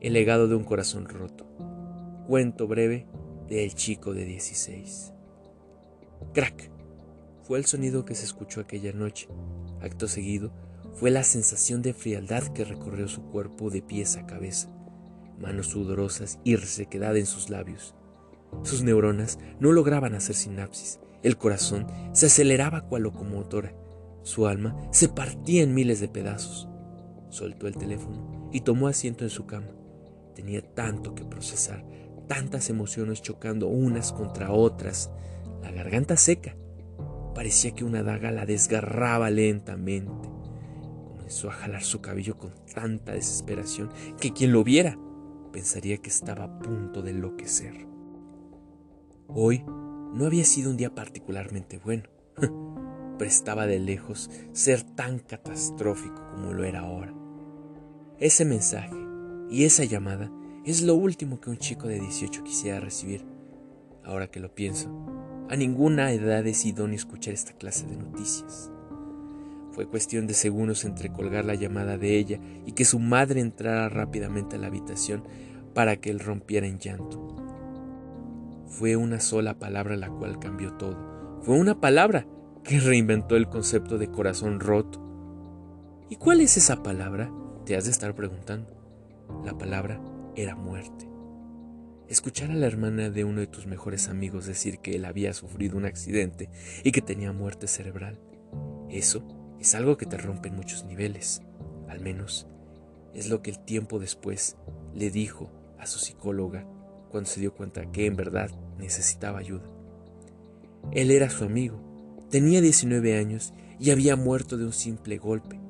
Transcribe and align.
El 0.00 0.14
legado 0.14 0.48
de 0.48 0.54
un 0.54 0.64
corazón 0.64 1.04
roto. 1.04 1.46
Cuento 2.26 2.66
breve 2.66 3.06
de 3.48 3.64
El 3.64 3.74
chico 3.74 4.14
de 4.14 4.24
16. 4.24 5.12
Crack. 6.32 6.70
Fue 7.42 7.58
el 7.58 7.66
sonido 7.66 8.06
que 8.06 8.14
se 8.14 8.24
escuchó 8.24 8.62
aquella 8.62 8.94
noche. 8.94 9.28
Acto 9.82 10.08
seguido, 10.08 10.54
fue 10.94 11.10
la 11.10 11.22
sensación 11.22 11.82
de 11.82 11.92
frialdad 11.92 12.44
que 12.54 12.64
recorrió 12.64 13.08
su 13.08 13.24
cuerpo 13.24 13.68
de 13.68 13.82
pies 13.82 14.16
a 14.16 14.24
cabeza, 14.24 14.70
manos 15.38 15.66
sudorosas 15.66 16.38
y 16.44 16.56
resequedad 16.56 17.14
en 17.18 17.26
sus 17.26 17.50
labios. 17.50 17.94
Sus 18.62 18.82
neuronas 18.82 19.38
no 19.58 19.70
lograban 19.70 20.14
hacer 20.14 20.34
sinapsis, 20.34 20.98
el 21.22 21.36
corazón 21.36 21.86
se 22.12 22.26
aceleraba 22.26 22.88
cual 22.88 23.02
locomotora, 23.02 23.74
su 24.22 24.46
alma 24.46 24.78
se 24.92 25.10
partía 25.10 25.62
en 25.62 25.74
miles 25.74 26.00
de 26.00 26.08
pedazos. 26.08 26.70
Soltó 27.28 27.66
el 27.66 27.76
teléfono 27.76 28.48
y 28.50 28.62
tomó 28.62 28.88
asiento 28.88 29.24
en 29.24 29.30
su 29.30 29.44
cama. 29.44 29.68
Tenía 30.40 30.62
tanto 30.62 31.14
que 31.14 31.26
procesar, 31.26 31.84
tantas 32.26 32.70
emociones 32.70 33.20
chocando 33.20 33.68
unas 33.68 34.10
contra 34.10 34.52
otras, 34.52 35.10
la 35.60 35.70
garganta 35.70 36.16
seca. 36.16 36.56
Parecía 37.34 37.72
que 37.72 37.84
una 37.84 38.02
daga 38.02 38.30
la 38.30 38.46
desgarraba 38.46 39.28
lentamente. 39.28 40.30
Comenzó 41.10 41.50
a 41.50 41.52
jalar 41.52 41.82
su 41.82 42.00
cabello 42.00 42.38
con 42.38 42.54
tanta 42.74 43.12
desesperación 43.12 43.90
que 44.18 44.32
quien 44.32 44.52
lo 44.52 44.64
viera 44.64 44.98
pensaría 45.52 45.98
que 45.98 46.08
estaba 46.08 46.44
a 46.44 46.58
punto 46.58 47.02
de 47.02 47.10
enloquecer. 47.10 47.86
Hoy 49.28 49.62
no 49.66 50.24
había 50.24 50.44
sido 50.44 50.70
un 50.70 50.78
día 50.78 50.94
particularmente 50.94 51.76
bueno. 51.76 52.04
Prestaba 53.18 53.66
de 53.66 53.78
lejos 53.78 54.30
ser 54.54 54.84
tan 54.84 55.18
catastrófico 55.18 56.30
como 56.30 56.54
lo 56.54 56.64
era 56.64 56.80
ahora. 56.80 57.12
Ese 58.18 58.46
mensaje 58.46 59.09
y 59.50 59.64
esa 59.64 59.84
llamada 59.84 60.30
es 60.64 60.82
lo 60.82 60.94
último 60.94 61.40
que 61.40 61.50
un 61.50 61.58
chico 61.58 61.88
de 61.88 61.98
18 61.98 62.44
quisiera 62.44 62.78
recibir. 62.78 63.24
Ahora 64.04 64.30
que 64.30 64.40
lo 64.40 64.54
pienso, 64.54 64.88
a 65.48 65.56
ninguna 65.56 66.12
edad 66.12 66.46
es 66.46 66.64
idóneo 66.64 66.94
escuchar 66.94 67.34
esta 67.34 67.52
clase 67.52 67.86
de 67.86 67.96
noticias. 67.96 68.70
Fue 69.72 69.86
cuestión 69.86 70.26
de 70.26 70.34
segundos 70.34 70.84
entre 70.84 71.12
colgar 71.12 71.44
la 71.44 71.54
llamada 71.54 71.98
de 71.98 72.16
ella 72.16 72.40
y 72.66 72.72
que 72.72 72.84
su 72.84 72.98
madre 72.98 73.40
entrara 73.40 73.88
rápidamente 73.88 74.56
a 74.56 74.58
la 74.58 74.68
habitación 74.68 75.24
para 75.74 75.96
que 75.96 76.10
él 76.10 76.20
rompiera 76.20 76.66
en 76.66 76.78
llanto. 76.78 77.36
Fue 78.66 78.96
una 78.96 79.18
sola 79.18 79.58
palabra 79.58 79.96
la 79.96 80.10
cual 80.10 80.38
cambió 80.38 80.74
todo. 80.74 81.40
Fue 81.42 81.56
una 81.56 81.80
palabra 81.80 82.26
que 82.62 82.78
reinventó 82.78 83.36
el 83.36 83.48
concepto 83.48 83.98
de 83.98 84.10
corazón 84.10 84.60
roto. 84.60 85.00
¿Y 86.08 86.16
cuál 86.16 86.40
es 86.40 86.56
esa 86.56 86.82
palabra? 86.82 87.32
Te 87.64 87.76
has 87.76 87.84
de 87.84 87.90
estar 87.90 88.14
preguntando. 88.14 88.79
La 89.44 89.56
palabra 89.56 90.00
era 90.36 90.56
muerte. 90.56 91.08
Escuchar 92.08 92.50
a 92.50 92.54
la 92.54 92.66
hermana 92.66 93.08
de 93.08 93.24
uno 93.24 93.40
de 93.40 93.46
tus 93.46 93.66
mejores 93.66 94.08
amigos 94.08 94.44
decir 94.44 94.80
que 94.80 94.96
él 94.96 95.04
había 95.04 95.32
sufrido 95.32 95.76
un 95.76 95.84
accidente 95.84 96.50
y 96.82 96.90
que 96.90 97.02
tenía 97.02 97.32
muerte 97.32 97.68
cerebral. 97.68 98.18
Eso 98.88 99.22
es 99.60 99.74
algo 99.74 99.96
que 99.96 100.06
te 100.06 100.18
rompe 100.18 100.48
en 100.48 100.56
muchos 100.56 100.84
niveles. 100.84 101.42
Al 101.88 102.00
menos 102.00 102.48
es 103.14 103.28
lo 103.28 103.42
que 103.42 103.50
el 103.50 103.60
tiempo 103.60 103.98
después 103.98 104.56
le 104.94 105.10
dijo 105.10 105.50
a 105.78 105.86
su 105.86 105.98
psicóloga 105.98 106.66
cuando 107.10 107.30
se 107.30 107.40
dio 107.40 107.54
cuenta 107.54 107.90
que 107.92 108.06
en 108.06 108.16
verdad 108.16 108.50
necesitaba 108.78 109.38
ayuda. 109.38 109.70
Él 110.92 111.10
era 111.10 111.30
su 111.30 111.44
amigo, 111.44 111.80
tenía 112.30 112.60
19 112.60 113.18
años 113.18 113.52
y 113.78 113.90
había 113.90 114.16
muerto 114.16 114.56
de 114.56 114.64
un 114.64 114.72
simple 114.72 115.18
golpe, 115.18 115.60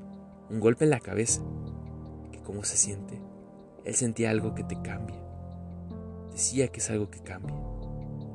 un 0.48 0.60
golpe 0.60 0.84
en 0.84 0.90
la 0.90 1.00
cabeza. 1.00 1.42
¿Que 2.32 2.40
cómo 2.40 2.64
se 2.64 2.76
siente? 2.76 3.20
Él 3.84 3.94
sentía 3.94 4.30
algo 4.30 4.54
que 4.54 4.64
te 4.64 4.80
cambia. 4.82 5.16
Decía 6.32 6.68
que 6.68 6.80
es 6.80 6.90
algo 6.90 7.10
que 7.10 7.20
cambia. 7.20 7.54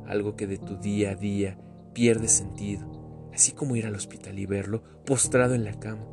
Algo 0.07 0.35
que 0.35 0.47
de 0.47 0.57
tu 0.57 0.77
día 0.77 1.11
a 1.11 1.15
día 1.15 1.57
pierde 1.93 2.27
sentido. 2.27 3.29
Así 3.33 3.51
como 3.51 3.75
ir 3.75 3.85
al 3.85 3.95
hospital 3.95 4.39
y 4.39 4.45
verlo 4.45 4.83
postrado 5.05 5.55
en 5.55 5.63
la 5.63 5.79
cama. 5.79 6.05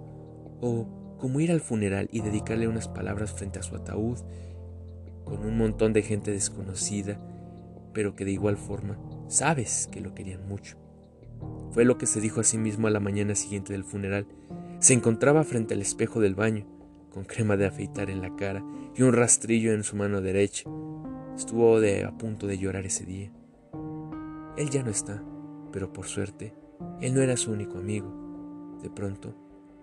O 0.60 1.16
como 1.19 1.41
ir 1.41 1.50
al 1.50 1.60
funeral 1.60 2.09
y 2.12 2.21
dedicarle 2.21 2.69
unas 2.69 2.88
palabras 2.88 3.32
frente 3.32 3.59
a 3.59 3.62
su 3.62 3.76
ataúd. 3.76 4.19
Con 5.25 5.44
un 5.44 5.56
montón 5.56 5.92
de 5.92 6.03
gente 6.03 6.31
desconocida. 6.31 7.21
Pero 7.92 8.15
que 8.15 8.25
de 8.25 8.32
igual 8.32 8.56
forma 8.56 8.98
sabes 9.28 9.88
que 9.91 10.00
lo 10.00 10.15
querían 10.15 10.47
mucho. 10.47 10.76
Fue 11.72 11.84
lo 11.84 11.98
que 11.98 12.06
se 12.06 12.21
dijo 12.21 12.41
a 12.41 12.44
sí 12.44 12.59
mismo 12.59 12.87
a 12.87 12.91
la 12.91 13.00
mañana 13.00 13.34
siguiente 13.34 13.72
del 13.72 13.84
funeral. 13.84 14.26
Se 14.78 14.94
encontraba 14.94 15.42
frente 15.44 15.75
al 15.75 15.81
espejo 15.81 16.21
del 16.21 16.34
baño 16.34 16.66
con 17.12 17.25
crema 17.25 17.56
de 17.56 17.67
afeitar 17.67 18.11
en 18.11 18.23
la 18.23 18.34
cara 18.37 18.65
y 18.97 19.03
un 19.03 19.12
rastrillo 19.12 19.73
en 19.73 19.84
su 19.84 19.97
mano 19.97 20.21
derecha. 20.21 20.69
Estuvo 21.37 21.77
a 21.77 22.19
punto 22.19 22.47
de 22.47 22.59
llorar 22.59 22.87
ese 22.87 23.05
día. 23.05 23.33
Él 24.56 24.71
ya 24.71 24.83
no 24.83 24.91
está, 24.91 25.22
pero 25.72 25.93
por 25.93 26.06
suerte, 26.06 26.55
él 27.01 27.15
no 27.15 27.21
era 27.21 27.37
su 27.37 27.53
único 27.53 27.78
amigo. 27.78 28.78
De 28.83 28.91
pronto, 28.91 29.34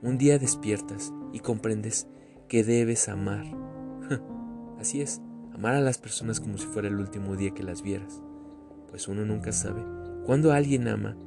un 0.01 0.17
día 0.17 0.39
despiertas 0.39 1.13
y 1.33 1.39
comprendes 1.39 2.07
que 2.47 2.63
debes 2.63 3.09
amar. 3.09 3.45
Así 4.79 5.01
es, 5.01 5.21
amar 5.53 5.75
a 5.75 5.81
las 5.81 5.97
personas 5.97 6.39
como 6.39 6.57
si 6.57 6.65
fuera 6.65 6.87
el 6.87 6.99
último 6.99 7.35
día 7.35 7.51
que 7.51 7.63
las 7.63 7.81
vieras, 7.81 8.23
pues 8.89 9.07
uno 9.07 9.25
nunca 9.25 9.51
sabe 9.51 9.83
cuándo 10.25 10.51
alguien 10.51 10.87
ama 10.87 11.17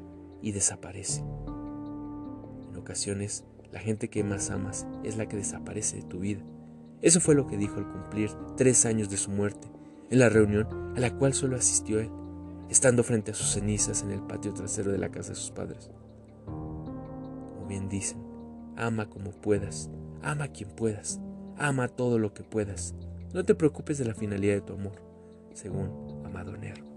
y 0.41 0.53
desaparece. 0.53 1.23
En 2.71 2.77
ocasiones, 2.77 3.45
la 3.72 3.81
gente 3.81 4.09
que 4.09 4.22
más 4.22 4.50
amas 4.50 4.87
es 5.03 5.16
la 5.16 5.27
que 5.27 5.37
desaparece 5.37 5.97
de 5.97 6.03
tu 6.03 6.21
vida. 6.21 6.43
Eso 7.00 7.21
fue 7.21 7.34
lo 7.34 7.47
que 7.47 7.56
dijo 7.56 7.77
al 7.77 7.91
cumplir 7.91 8.31
tres 8.56 8.87
años 8.87 9.09
de 9.10 9.16
su 9.16 9.31
muerte, 9.31 9.66
en 10.10 10.19
la 10.19 10.28
reunión 10.28 10.93
a 10.94 11.00
la 11.00 11.16
cual 11.16 11.33
solo 11.33 11.56
asistió 11.56 11.99
él, 11.99 12.11
estando 12.69 13.03
frente 13.03 13.32
a 13.32 13.34
sus 13.34 13.49
cenizas 13.49 14.03
en 14.03 14.11
el 14.11 14.21
patio 14.21 14.53
trasero 14.53 14.93
de 14.93 14.99
la 14.99 15.11
casa 15.11 15.31
de 15.31 15.37
sus 15.37 15.50
padres. 15.50 15.91
Como 16.44 17.66
bien 17.66 17.88
dicen, 17.88 18.22
ama 18.77 19.09
como 19.09 19.32
puedas, 19.32 19.91
ama 20.22 20.44
a 20.44 20.53
quien 20.53 20.71
puedas, 20.71 21.21
ama 21.56 21.88
todo 21.88 22.19
lo 22.19 22.34
que 22.34 22.44
puedas. 22.44 22.94
No 23.32 23.44
te 23.44 23.55
preocupes 23.55 23.99
de 23.99 24.05
la 24.05 24.15
finalidad 24.15 24.55
de 24.55 24.61
tu 24.61 24.75
amor, 24.75 25.03
según 25.55 26.22
Amado 26.25 26.56
Nervo. 26.56 26.92